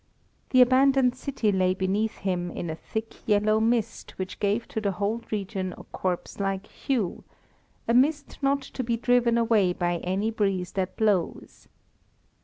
The 0.49 0.63
abandoned 0.63 1.13
city 1.15 1.51
lay 1.51 1.75
beneath 1.75 2.17
him 2.17 2.49
in 2.49 2.71
a 2.71 2.75
thick, 2.75 3.17
yellow 3.27 3.59
mist, 3.59 4.17
which 4.17 4.39
gave 4.39 4.67
to 4.69 4.81
the 4.81 4.93
whole 4.93 5.21
region 5.29 5.75
a 5.77 5.83
corpse 5.83 6.39
like 6.39 6.65
hue, 6.65 7.23
a 7.87 7.93
mist 7.93 8.39
not 8.41 8.63
to 8.63 8.83
be 8.83 8.97
driven 8.97 9.37
away 9.37 9.73
by 9.73 9.97
any 9.97 10.31
breeze 10.31 10.71
that 10.71 10.97
blows. 10.97 11.67